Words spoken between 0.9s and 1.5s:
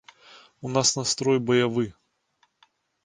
настрой